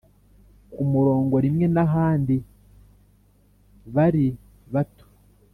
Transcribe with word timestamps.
ku 0.73 0.81
murongo 0.91 1.35
rimwe, 1.45 1.65
n'ahandi, 1.75 2.37
bari 3.93 4.25
bato… 4.73 5.05